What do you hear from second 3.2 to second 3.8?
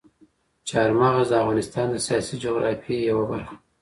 برخه ده.